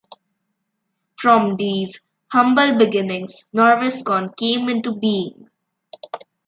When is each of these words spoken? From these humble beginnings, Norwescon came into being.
From 1.19 1.57
these 1.57 2.01
humble 2.31 2.75
beginnings, 2.75 3.45
Norwescon 3.53 4.35
came 4.35 4.67
into 4.67 4.95
being. 4.95 5.47